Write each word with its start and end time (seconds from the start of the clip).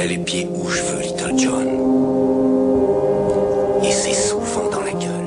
mets 0.00 0.06
les 0.06 0.18
pieds 0.18 0.46
où 0.50 0.68
je 0.68 0.82
veux, 0.82 1.02
Little 1.02 1.38
John. 1.38 1.68
Et 3.84 3.92
c'est 3.92 4.14
souvent 4.14 4.70
dans 4.70 4.80
la 4.80 4.92
gueule. 4.92 5.26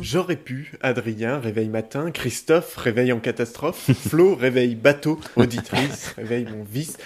J'aurais 0.00 0.36
pu, 0.36 0.72
Adrien, 0.80 1.38
réveil 1.38 1.68
matin, 1.68 2.10
Christophe, 2.10 2.76
réveil 2.76 3.12
en 3.12 3.20
catastrophe, 3.20 3.90
Flo, 4.08 4.34
réveil 4.34 4.74
bateau, 4.74 5.18
auditrice, 5.36 6.12
réveil 6.16 6.44
mon 6.44 6.64
vice. 6.64 6.96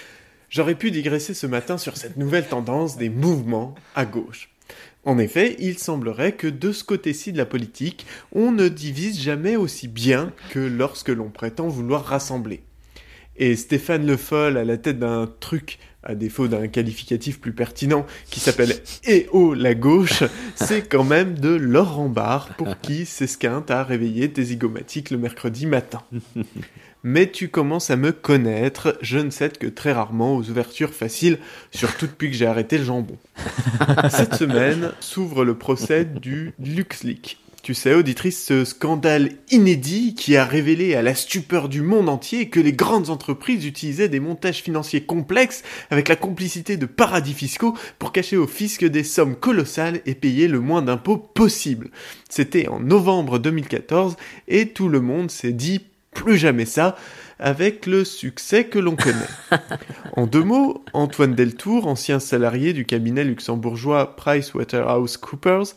J'aurais 0.49 0.75
pu 0.75 0.91
digresser 0.91 1.33
ce 1.33 1.47
matin 1.47 1.77
sur 1.77 1.97
cette 1.97 2.17
nouvelle 2.17 2.47
tendance 2.47 2.97
des 2.97 3.09
mouvements 3.09 3.75
à 3.95 4.05
gauche. 4.05 4.49
En 5.05 5.17
effet, 5.17 5.55
il 5.59 5.77
semblerait 5.77 6.33
que 6.33 6.47
de 6.47 6.71
ce 6.71 6.83
côté-ci 6.83 7.31
de 7.31 7.37
la 7.37 7.45
politique, 7.45 8.05
on 8.31 8.51
ne 8.51 8.67
divise 8.67 9.19
jamais 9.19 9.55
aussi 9.55 9.87
bien 9.87 10.33
que 10.51 10.59
lorsque 10.59 11.09
l'on 11.09 11.29
prétend 11.29 11.67
vouloir 11.67 12.05
rassembler. 12.05 12.63
Et 13.41 13.55
Stéphane 13.55 14.05
Le 14.05 14.17
Foll, 14.17 14.57
à 14.57 14.65
la 14.65 14.77
tête 14.77 14.99
d'un 14.99 15.25
truc, 15.39 15.79
à 16.03 16.13
défaut 16.13 16.49
d'un 16.49 16.67
qualificatif 16.67 17.39
plus 17.39 17.53
pertinent, 17.53 18.05
qui 18.29 18.41
s'appelle 18.41 18.73
Eh 19.07 19.27
la 19.55 19.75
gauche, 19.75 20.23
c'est 20.55 20.81
quand 20.81 21.05
même 21.05 21.39
de 21.39 21.55
Laurent 21.55 22.09
Barre 22.09 22.49
pour 22.57 22.79
qui 22.81 23.05
s'esquinte 23.05 23.71
à 23.71 23.83
réveiller 23.83 24.29
tes 24.29 24.43
zygomatiques 24.43 25.09
le 25.09 25.17
mercredi 25.17 25.67
matin. 25.67 26.03
Mais 27.03 27.31
tu 27.31 27.47
commences 27.47 27.89
à 27.91 27.95
me 27.95 28.11
connaître, 28.11 28.97
je 29.01 29.19
ne 29.19 29.29
cède 29.29 29.57
que 29.57 29.67
très 29.67 29.93
rarement 29.93 30.35
aux 30.35 30.49
ouvertures 30.49 30.93
faciles, 30.93 31.39
surtout 31.71 32.07
depuis 32.07 32.29
que 32.29 32.35
j'ai 32.35 32.45
arrêté 32.45 32.77
le 32.77 32.83
jambon. 32.83 33.17
Cette 34.09 34.35
semaine 34.35 34.91
s'ouvre 34.99 35.45
le 35.45 35.57
procès 35.57 36.03
du 36.03 36.51
LuxLeak. 36.59 37.37
Tu 37.61 37.73
sais, 37.73 37.93
auditrice, 37.93 38.45
ce 38.45 38.63
scandale 38.63 39.31
inédit 39.51 40.15
qui 40.15 40.37
a 40.37 40.45
révélé 40.45 40.95
à 40.95 41.01
la 41.01 41.13
stupeur 41.13 41.67
du 41.67 41.81
monde 41.81 42.07
entier 42.07 42.49
que 42.49 42.59
les 42.59 42.71
grandes 42.71 43.09
entreprises 43.09 43.65
utilisaient 43.65 44.07
des 44.07 44.21
montages 44.21 44.61
financiers 44.61 45.03
complexes 45.03 45.63
avec 45.89 46.07
la 46.07 46.15
complicité 46.15 46.77
de 46.77 46.85
paradis 46.85 47.33
fiscaux 47.33 47.75
pour 47.99 48.13
cacher 48.13 48.37
au 48.37 48.47
fisc 48.47 48.85
des 48.85 49.03
sommes 49.03 49.35
colossales 49.35 49.99
et 50.05 50.15
payer 50.15 50.47
le 50.47 50.61
moins 50.61 50.81
d'impôts 50.81 51.17
possible. 51.17 51.91
C'était 52.29 52.69
en 52.69 52.79
novembre 52.79 53.39
2014 53.39 54.15
et 54.47 54.69
tout 54.69 54.87
le 54.87 55.01
monde 55.01 55.29
s'est 55.29 55.51
dit 55.51 55.81
plus 56.11 56.37
jamais 56.37 56.65
ça 56.65 56.95
avec 57.39 57.85
le 57.85 58.05
succès 58.05 58.65
que 58.65 58.79
l'on 58.79 58.95
connaît. 58.95 59.15
En 60.13 60.27
deux 60.27 60.43
mots, 60.43 60.83
Antoine 60.93 61.35
Deltour, 61.35 61.87
ancien 61.87 62.19
salarié 62.19 62.73
du 62.73 62.85
cabinet 62.85 63.23
luxembourgeois 63.23 64.17
PricewaterhouseCoopers, 64.17 65.75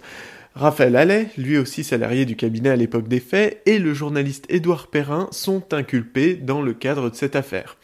Raphaël 0.55 0.97
Allais, 0.97 1.29
lui 1.39 1.57
aussi 1.57 1.83
salarié 1.83 2.27
du 2.27 2.37
cabinet 2.37 2.69
à 2.69 2.77
l'époque 2.77 3.09
des 3.09 3.21
faits, 3.21 3.63
et 3.65 3.79
le 3.79 3.95
journaliste 3.95 4.45
Édouard 4.51 4.89
Perrin 4.89 5.29
sont 5.31 5.73
inculpés 5.73 6.35
dans 6.35 6.61
le 6.61 6.75
cadre 6.75 7.09
de 7.09 7.15
cette 7.15 7.37
affaire. 7.37 7.79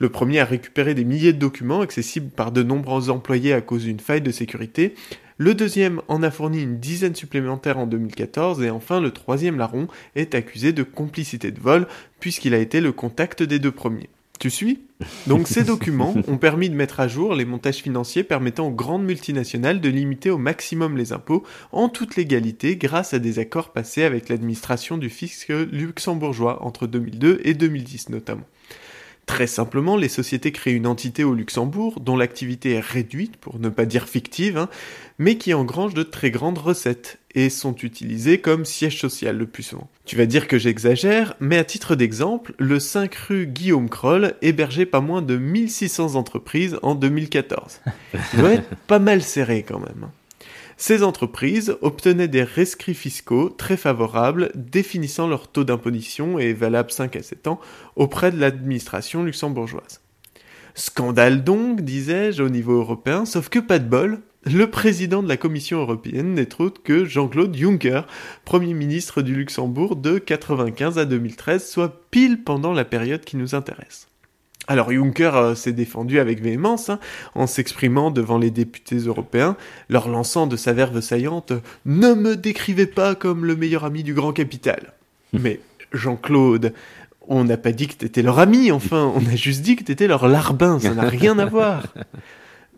Le 0.00 0.08
premier 0.08 0.40
a 0.40 0.44
récupéré 0.44 0.94
des 0.94 1.04
milliers 1.04 1.32
de 1.32 1.38
documents 1.38 1.80
accessibles 1.80 2.30
par 2.30 2.50
de 2.50 2.64
nombreux 2.64 3.08
employés 3.08 3.52
à 3.52 3.60
cause 3.60 3.84
d'une 3.84 4.00
faille 4.00 4.20
de 4.20 4.32
sécurité. 4.32 4.94
Le 5.36 5.54
deuxième 5.54 6.02
en 6.08 6.24
a 6.24 6.32
fourni 6.32 6.60
une 6.60 6.80
dizaine 6.80 7.14
supplémentaire 7.14 7.78
en 7.78 7.86
2014 7.86 8.62
et 8.62 8.70
enfin 8.70 9.00
le 9.00 9.12
troisième 9.12 9.56
larron 9.56 9.86
est 10.16 10.34
accusé 10.34 10.72
de 10.72 10.82
complicité 10.82 11.52
de 11.52 11.60
vol 11.60 11.86
puisqu'il 12.18 12.52
a 12.52 12.58
été 12.58 12.80
le 12.80 12.90
contact 12.90 13.44
des 13.44 13.60
deux 13.60 13.70
premiers. 13.70 14.10
Tu 14.38 14.50
suis? 14.50 14.80
Donc 15.26 15.48
ces 15.48 15.64
documents 15.64 16.14
ont 16.28 16.38
permis 16.38 16.70
de 16.70 16.74
mettre 16.74 17.00
à 17.00 17.08
jour 17.08 17.34
les 17.34 17.44
montages 17.44 17.78
financiers 17.78 18.22
permettant 18.22 18.68
aux 18.68 18.72
grandes 18.72 19.04
multinationales 19.04 19.80
de 19.80 19.88
limiter 19.88 20.30
au 20.30 20.38
maximum 20.38 20.96
les 20.96 21.12
impôts 21.12 21.44
en 21.72 21.88
toute 21.88 22.16
légalité 22.16 22.76
grâce 22.76 23.14
à 23.14 23.18
des 23.18 23.38
accords 23.38 23.72
passés 23.72 24.04
avec 24.04 24.28
l'administration 24.28 24.96
du 24.96 25.10
fisc 25.10 25.48
luxembourgeois 25.48 26.62
entre 26.62 26.86
2002 26.86 27.40
et 27.44 27.54
2010 27.54 28.10
notamment. 28.10 28.46
Très 29.28 29.46
simplement, 29.46 29.98
les 29.98 30.08
sociétés 30.08 30.52
créent 30.52 30.72
une 30.72 30.86
entité 30.86 31.22
au 31.22 31.34
Luxembourg 31.34 32.00
dont 32.00 32.16
l'activité 32.16 32.72
est 32.72 32.80
réduite, 32.80 33.36
pour 33.36 33.60
ne 33.60 33.68
pas 33.68 33.84
dire 33.84 34.08
fictive, 34.08 34.56
hein, 34.56 34.70
mais 35.18 35.36
qui 35.36 35.52
engrange 35.52 35.92
de 35.92 36.02
très 36.02 36.30
grandes 36.30 36.56
recettes 36.56 37.18
et 37.34 37.50
sont 37.50 37.76
utilisées 37.76 38.40
comme 38.40 38.64
siège 38.64 38.98
social 38.98 39.36
le 39.36 39.46
plus 39.46 39.62
souvent. 39.62 39.90
Tu 40.06 40.16
vas 40.16 40.24
dire 40.24 40.48
que 40.48 40.58
j'exagère, 40.58 41.34
mais 41.40 41.58
à 41.58 41.64
titre 41.64 41.94
d'exemple, 41.94 42.54
le 42.58 42.80
5 42.80 43.14
rue 43.14 43.46
Guillaume 43.46 43.90
Kroll 43.90 44.34
hébergeait 44.40 44.86
pas 44.86 45.02
moins 45.02 45.20
de 45.20 45.36
1600 45.36 46.14
entreprises 46.14 46.78
en 46.82 46.94
2014. 46.94 47.82
Il 48.32 48.40
doit 48.40 48.54
être 48.54 48.76
pas 48.86 48.98
mal 48.98 49.22
serré 49.22 49.62
quand 49.62 49.78
même. 49.78 50.08
Ces 50.80 51.02
entreprises 51.02 51.76
obtenaient 51.82 52.28
des 52.28 52.44
rescrits 52.44 52.94
fiscaux 52.94 53.48
très 53.48 53.76
favorables 53.76 54.52
définissant 54.54 55.26
leur 55.26 55.48
taux 55.48 55.64
d'imposition 55.64 56.38
et 56.38 56.52
valables 56.52 56.92
5 56.92 57.16
à 57.16 57.22
7 57.22 57.48
ans 57.48 57.60
auprès 57.96 58.30
de 58.30 58.38
l'administration 58.38 59.24
luxembourgeoise. 59.24 60.00
Scandale 60.76 61.42
donc, 61.42 61.80
disais-je, 61.80 62.44
au 62.44 62.48
niveau 62.48 62.74
européen, 62.74 63.24
sauf 63.24 63.48
que 63.48 63.58
pas 63.58 63.80
de 63.80 63.88
bol, 63.88 64.20
le 64.44 64.70
président 64.70 65.20
de 65.20 65.28
la 65.28 65.36
Commission 65.36 65.80
européenne 65.80 66.34
n'est 66.34 66.60
autre 66.60 66.80
que 66.80 67.04
Jean-Claude 67.04 67.56
Juncker, 67.56 68.06
Premier 68.44 68.72
ministre 68.72 69.20
du 69.20 69.34
Luxembourg 69.34 69.96
de 69.96 70.18
95 70.18 70.96
à 70.96 71.04
2013, 71.06 71.68
soit 71.68 72.08
pile 72.12 72.44
pendant 72.44 72.72
la 72.72 72.84
période 72.84 73.24
qui 73.24 73.36
nous 73.36 73.56
intéresse. 73.56 74.06
Alors 74.68 74.92
Juncker 74.92 75.34
euh, 75.34 75.54
s'est 75.54 75.72
défendu 75.72 76.20
avec 76.20 76.42
véhémence, 76.42 76.90
hein, 76.90 77.00
en 77.34 77.46
s'exprimant 77.46 78.10
devant 78.10 78.36
les 78.36 78.50
députés 78.50 78.98
européens, 78.98 79.56
leur 79.88 80.08
lançant 80.08 80.46
de 80.46 80.56
sa 80.56 80.74
verve 80.74 81.00
saillante⁇ 81.00 81.52
Ne 81.86 82.12
me 82.12 82.36
décrivez 82.36 82.86
pas 82.86 83.14
comme 83.14 83.46
le 83.46 83.56
meilleur 83.56 83.86
ami 83.86 84.02
du 84.02 84.12
grand 84.12 84.32
capital⁇ 84.32 84.92
Mais 85.40 85.60
Jean-Claude, 85.92 86.74
on 87.28 87.44
n'a 87.44 87.56
pas 87.56 87.72
dit 87.72 87.88
que 87.88 87.94
t'étais 87.94 88.22
leur 88.22 88.38
ami, 88.38 88.70
enfin, 88.70 89.10
on 89.14 89.26
a 89.26 89.36
juste 89.36 89.62
dit 89.62 89.76
que 89.76 89.84
t'étais 89.84 90.06
leur 90.06 90.28
larbin, 90.28 90.78
ça 90.78 90.94
n'a 90.94 91.08
rien 91.08 91.38
à 91.38 91.46
voir. 91.46 91.88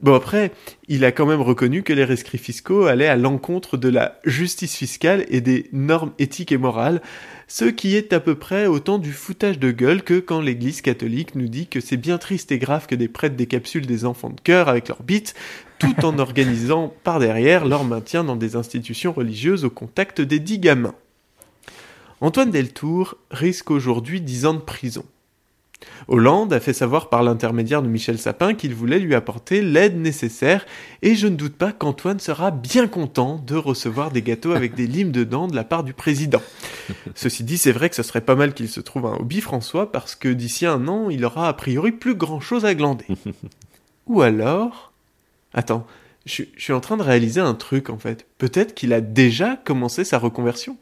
Bon 0.02 0.14
après, 0.14 0.50
il 0.88 1.04
a 1.04 1.12
quand 1.12 1.26
même 1.26 1.42
reconnu 1.42 1.82
que 1.82 1.92
les 1.92 2.04
rescrits 2.04 2.38
fiscaux 2.38 2.86
allaient 2.86 3.06
à 3.06 3.16
l'encontre 3.16 3.76
de 3.76 3.90
la 3.90 4.18
justice 4.24 4.74
fiscale 4.74 5.26
et 5.28 5.42
des 5.42 5.68
normes 5.72 6.12
éthiques 6.18 6.52
et 6.52 6.56
morales, 6.56 7.02
ce 7.48 7.66
qui 7.66 7.96
est 7.96 8.14
à 8.14 8.20
peu 8.20 8.34
près 8.34 8.66
autant 8.66 8.98
du 8.98 9.12
foutage 9.12 9.58
de 9.58 9.70
gueule 9.70 10.02
que 10.02 10.18
quand 10.18 10.40
l'église 10.40 10.80
catholique 10.80 11.34
nous 11.34 11.48
dit 11.48 11.66
que 11.66 11.80
c'est 11.80 11.98
bien 11.98 12.16
triste 12.16 12.50
et 12.50 12.58
grave 12.58 12.86
que 12.86 12.94
des 12.94 13.08
prêtres 13.08 13.36
décapsulent 13.36 13.86
des 13.86 14.06
enfants 14.06 14.30
de 14.30 14.40
cœur 14.40 14.70
avec 14.70 14.88
leurs 14.88 15.02
bites, 15.02 15.34
tout 15.78 16.02
en 16.02 16.18
organisant 16.20 16.94
par 17.04 17.18
derrière 17.18 17.66
leur 17.66 17.84
maintien 17.84 18.24
dans 18.24 18.36
des 18.36 18.56
institutions 18.56 19.12
religieuses 19.12 19.66
au 19.66 19.70
contact 19.70 20.22
des 20.22 20.38
dix 20.38 20.58
gamins. 20.58 20.94
Antoine 22.22 22.50
Deltour 22.50 23.16
risque 23.30 23.70
aujourd'hui 23.70 24.22
10 24.22 24.46
ans 24.46 24.54
de 24.54 24.60
prison. 24.60 25.04
Hollande 26.08 26.52
a 26.52 26.60
fait 26.60 26.72
savoir 26.72 27.08
par 27.08 27.22
l'intermédiaire 27.22 27.82
de 27.82 27.88
Michel 27.88 28.18
Sapin 28.18 28.54
qu'il 28.54 28.74
voulait 28.74 28.98
lui 28.98 29.14
apporter 29.14 29.62
l'aide 29.62 29.96
nécessaire 29.96 30.66
et 31.02 31.14
je 31.14 31.26
ne 31.26 31.36
doute 31.36 31.56
pas 31.56 31.72
qu'Antoine 31.72 32.20
sera 32.20 32.50
bien 32.50 32.86
content 32.86 33.42
de 33.46 33.56
recevoir 33.56 34.10
des 34.10 34.22
gâteaux 34.22 34.52
avec 34.52 34.74
des 34.74 34.86
limes 34.86 35.12
dedans 35.12 35.46
de 35.46 35.56
la 35.56 35.64
part 35.64 35.84
du 35.84 35.92
président. 35.92 36.42
Ceci 37.14 37.44
dit, 37.44 37.58
c'est 37.58 37.72
vrai 37.72 37.88
que 37.88 37.96
ce 37.96 38.02
serait 38.02 38.20
pas 38.20 38.34
mal 38.34 38.54
qu'il 38.54 38.68
se 38.68 38.80
trouve 38.80 39.06
un 39.06 39.14
hobby 39.14 39.40
François 39.40 39.92
parce 39.92 40.14
que 40.14 40.28
d'ici 40.28 40.66
un 40.66 40.88
an, 40.88 41.10
il 41.10 41.24
aura 41.24 41.48
a 41.48 41.52
priori 41.52 41.92
plus 41.92 42.14
grand 42.14 42.40
chose 42.40 42.64
à 42.64 42.74
glander. 42.74 43.06
Ou 44.06 44.22
alors... 44.22 44.92
Attends, 45.52 45.84
je, 46.26 46.44
je 46.56 46.62
suis 46.62 46.72
en 46.72 46.80
train 46.80 46.96
de 46.96 47.02
réaliser 47.02 47.40
un 47.40 47.54
truc 47.54 47.90
en 47.90 47.98
fait. 47.98 48.26
Peut-être 48.38 48.74
qu'il 48.74 48.92
a 48.92 49.00
déjà 49.00 49.56
commencé 49.56 50.04
sa 50.04 50.18
reconversion. 50.18 50.76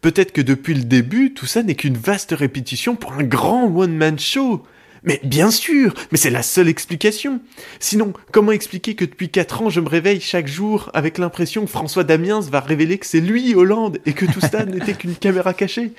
Peut-être 0.00 0.32
que 0.32 0.40
depuis 0.40 0.74
le 0.74 0.84
début, 0.84 1.34
tout 1.34 1.46
ça 1.46 1.62
n'est 1.62 1.74
qu'une 1.74 1.96
vaste 1.96 2.32
répétition 2.32 2.96
pour 2.96 3.12
un 3.12 3.22
grand 3.22 3.66
one-man 3.66 4.18
show. 4.18 4.62
Mais 5.02 5.20
bien 5.24 5.50
sûr, 5.50 5.94
mais 6.10 6.18
c'est 6.18 6.30
la 6.30 6.42
seule 6.42 6.68
explication. 6.68 7.40
Sinon, 7.78 8.12
comment 8.32 8.52
expliquer 8.52 8.94
que 8.94 9.04
depuis 9.04 9.30
4 9.30 9.62
ans, 9.62 9.70
je 9.70 9.80
me 9.80 9.88
réveille 9.88 10.20
chaque 10.20 10.46
jour 10.46 10.90
avec 10.92 11.16
l'impression 11.16 11.64
que 11.64 11.70
François 11.70 12.04
Damiens 12.04 12.40
va 12.40 12.60
révéler 12.60 12.98
que 12.98 13.06
c'est 13.06 13.20
lui, 13.20 13.54
Hollande, 13.54 13.98
et 14.04 14.12
que 14.12 14.26
tout 14.26 14.40
ça 14.40 14.64
n'était 14.66 14.92
qu'une 14.92 15.14
caméra 15.14 15.54
cachée? 15.54 15.92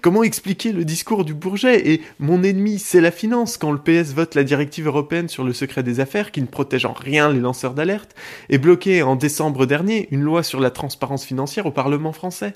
Comment 0.00 0.22
expliquer 0.22 0.72
le 0.72 0.84
discours 0.84 1.24
du 1.24 1.34
Bourget 1.34 1.90
et 1.90 2.02
mon 2.18 2.42
ennemi, 2.42 2.78
c'est 2.78 3.02
la 3.02 3.10
finance 3.10 3.58
quand 3.58 3.72
le 3.72 3.78
PS 3.78 4.12
vote 4.14 4.34
la 4.34 4.44
directive 4.44 4.86
européenne 4.86 5.28
sur 5.28 5.44
le 5.44 5.52
secret 5.52 5.82
des 5.82 6.00
affaires 6.00 6.30
qui 6.30 6.40
ne 6.40 6.46
protège 6.46 6.86
en 6.86 6.94
rien 6.94 7.30
les 7.30 7.40
lanceurs 7.40 7.74
d'alerte 7.74 8.14
et 8.48 8.58
bloqué 8.58 9.02
en 9.02 9.16
décembre 9.16 9.66
dernier 9.66 10.08
une 10.10 10.22
loi 10.22 10.42
sur 10.42 10.60
la 10.60 10.70
transparence 10.70 11.26
financière 11.26 11.66
au 11.66 11.72
Parlement 11.72 12.12
français? 12.12 12.54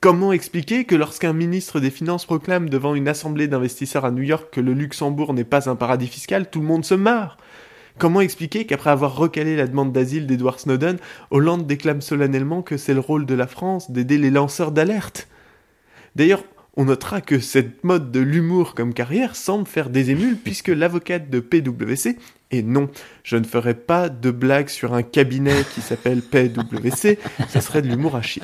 Comment 0.00 0.32
expliquer 0.32 0.84
que 0.84 0.94
lorsqu'un 0.94 1.32
ministre 1.32 1.80
des 1.80 1.90
Finances 1.90 2.26
proclame 2.26 2.68
devant 2.68 2.94
une 2.94 3.08
assemblée 3.08 3.48
d'investisseurs 3.48 4.04
à 4.04 4.10
New 4.10 4.22
York 4.22 4.48
que 4.52 4.60
le 4.60 4.74
Luxembourg 4.74 5.32
n'est 5.32 5.42
pas 5.42 5.70
un 5.70 5.76
paradis 5.76 6.06
fiscal, 6.06 6.50
tout 6.50 6.60
le 6.60 6.66
monde 6.66 6.84
se 6.84 6.94
marre? 6.94 7.38
Comment 7.96 8.20
expliquer 8.20 8.66
qu'après 8.66 8.90
avoir 8.90 9.16
recalé 9.16 9.56
la 9.56 9.66
demande 9.66 9.92
d'asile 9.92 10.26
d'Edward 10.26 10.60
Snowden, 10.60 10.98
Hollande 11.30 11.66
déclame 11.66 12.02
solennellement 12.02 12.60
que 12.60 12.76
c'est 12.76 12.92
le 12.92 13.00
rôle 13.00 13.24
de 13.24 13.34
la 13.34 13.46
France 13.46 13.90
d'aider 13.90 14.18
les 14.18 14.30
lanceurs 14.30 14.70
d'alerte? 14.70 15.28
D'ailleurs, 16.14 16.44
on 16.76 16.84
notera 16.84 17.22
que 17.22 17.38
cette 17.38 17.82
mode 17.82 18.12
de 18.12 18.20
l'humour 18.20 18.74
comme 18.74 18.92
carrière 18.92 19.34
semble 19.34 19.66
faire 19.66 19.88
des 19.88 20.10
émules 20.10 20.36
puisque 20.36 20.68
l'avocate 20.68 21.30
de 21.30 21.40
PwC, 21.40 22.18
et 22.50 22.62
non, 22.62 22.90
je 23.24 23.38
ne 23.38 23.44
ferai 23.44 23.72
pas 23.72 24.10
de 24.10 24.30
blague 24.30 24.68
sur 24.68 24.92
un 24.92 25.02
cabinet 25.02 25.64
qui 25.74 25.80
s'appelle 25.80 26.20
PwC, 26.20 27.18
ça 27.48 27.62
serait 27.62 27.80
de 27.80 27.88
l'humour 27.88 28.14
à 28.14 28.20
chier. 28.20 28.42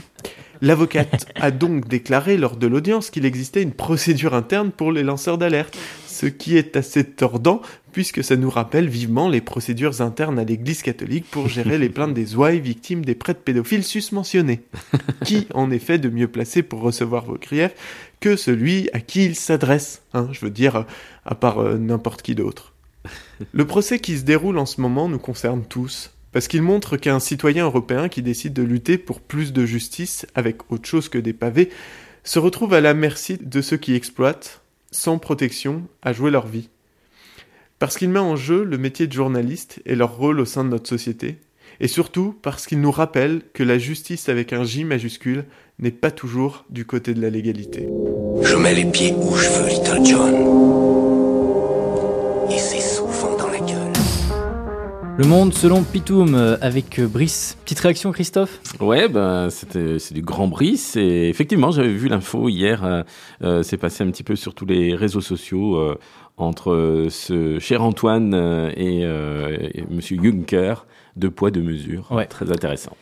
L'avocate 0.62 1.26
a 1.34 1.50
donc 1.50 1.88
déclaré 1.88 2.38
lors 2.38 2.56
de 2.56 2.66
l'audience 2.66 3.10
qu'il 3.10 3.26
existait 3.26 3.62
une 3.62 3.72
procédure 3.72 4.32
interne 4.32 4.70
pour 4.70 4.92
les 4.92 5.02
lanceurs 5.02 5.36
d'alerte, 5.36 5.76
ce 6.06 6.26
qui 6.26 6.56
est 6.56 6.76
assez 6.76 7.04
tordant 7.04 7.60
puisque 7.92 8.24
ça 8.24 8.36
nous 8.36 8.50
rappelle 8.50 8.88
vivement 8.88 9.28
les 9.28 9.40
procédures 9.40 10.00
internes 10.00 10.38
à 10.38 10.44
l'Église 10.44 10.82
catholique 10.82 11.26
pour 11.30 11.48
gérer 11.48 11.78
les 11.78 11.88
plaintes 11.88 12.14
des 12.14 12.34
ouailles 12.34 12.60
victimes 12.60 13.04
des 13.04 13.14
prêtres 13.14 13.42
pédophiles 13.42 13.84
susmentionnés. 13.84 14.62
Qui, 15.24 15.46
en 15.54 15.70
effet, 15.70 15.98
de 15.98 16.08
mieux 16.08 16.28
placé 16.28 16.62
pour 16.62 16.80
recevoir 16.80 17.26
vos 17.26 17.36
griefs 17.36 17.74
que 18.20 18.36
celui 18.36 18.88
à 18.92 19.00
qui 19.00 19.26
il 19.26 19.36
s'adresse 19.36 20.02
hein, 20.14 20.28
Je 20.32 20.40
veux 20.40 20.50
dire, 20.50 20.86
à 21.26 21.34
part 21.34 21.58
euh, 21.58 21.76
n'importe 21.76 22.22
qui 22.22 22.34
d'autre. 22.34 22.72
Le 23.52 23.66
procès 23.66 23.98
qui 23.98 24.16
se 24.16 24.22
déroule 24.22 24.58
en 24.58 24.66
ce 24.66 24.80
moment 24.80 25.08
nous 25.08 25.18
concerne 25.18 25.64
tous, 25.64 26.12
parce 26.32 26.48
qu'il 26.48 26.62
montre 26.62 26.96
qu'un 26.96 27.20
citoyen 27.20 27.64
européen 27.64 28.08
qui 28.08 28.22
décide 28.22 28.54
de 28.54 28.62
lutter 28.62 28.98
pour 28.98 29.20
plus 29.20 29.52
de 29.52 29.64
justice 29.64 30.26
avec 30.34 30.70
autre 30.72 30.88
chose 30.88 31.08
que 31.08 31.18
des 31.18 31.34
pavés 31.34 31.68
se 32.24 32.38
retrouve 32.38 32.74
à 32.74 32.80
la 32.80 32.94
merci 32.94 33.38
de 33.40 33.60
ceux 33.60 33.76
qui 33.76 33.94
exploitent, 33.94 34.62
sans 34.90 35.18
protection, 35.18 35.82
à 36.02 36.12
jouer 36.12 36.30
leur 36.30 36.46
vie. 36.46 36.68
Parce 37.78 37.98
qu'il 37.98 38.10
met 38.10 38.20
en 38.20 38.36
jeu 38.36 38.64
le 38.64 38.78
métier 38.78 39.06
de 39.06 39.12
journaliste 39.12 39.80
et 39.86 39.96
leur 39.96 40.16
rôle 40.16 40.40
au 40.40 40.44
sein 40.44 40.64
de 40.64 40.70
notre 40.70 40.88
société, 40.88 41.38
et 41.80 41.88
surtout 41.88 42.38
parce 42.42 42.66
qu'il 42.66 42.80
nous 42.80 42.92
rappelle 42.92 43.42
que 43.54 43.64
la 43.64 43.78
justice 43.78 44.28
avec 44.28 44.52
un 44.52 44.62
J 44.62 44.84
majuscule 44.84 45.44
n'est 45.78 45.90
pas 45.90 46.12
toujours 46.12 46.64
du 46.70 46.84
côté 46.84 47.12
de 47.12 47.20
la 47.20 47.30
légalité. 47.30 47.88
Je 48.42 48.54
mets 48.56 48.74
les 48.74 48.84
pieds 48.84 49.14
où 49.16 49.34
je 49.34 49.48
veux, 49.48 49.68
Little 49.68 50.04
John. 50.04 51.01
Le 55.22 55.28
monde 55.28 55.54
selon 55.54 55.84
Pitoum 55.84 56.34
euh, 56.34 56.56
avec 56.60 56.98
euh, 56.98 57.06
Brice. 57.06 57.56
Petite 57.62 57.78
réaction, 57.78 58.10
Christophe? 58.10 58.58
Ouais, 58.80 59.08
ben 59.08 59.50
c'était 59.50 60.00
c'est 60.00 60.14
du 60.14 60.20
grand 60.20 60.48
Brice 60.48 60.96
et 60.96 61.28
effectivement 61.28 61.70
j'avais 61.70 61.92
vu 61.92 62.08
l'info 62.08 62.48
hier. 62.48 63.04
euh, 63.44 63.62
c'est 63.62 63.76
passé 63.76 64.02
un 64.02 64.10
petit 64.10 64.24
peu 64.24 64.34
sur 64.34 64.52
tous 64.52 64.66
les 64.66 64.96
réseaux 64.96 65.20
sociaux 65.20 65.76
euh, 65.76 65.96
entre 66.38 67.06
ce 67.08 67.60
cher 67.60 67.84
Antoine 67.84 68.34
et, 68.76 69.04
euh, 69.04 69.58
et 69.72 69.84
Monsieur 69.88 70.18
Juncker, 70.20 70.74
deux 71.14 71.30
poids 71.30 71.52
deux 71.52 71.62
mesures. 71.62 72.10
Ouais. 72.10 72.26
Très 72.26 72.50
intéressant. 72.50 72.96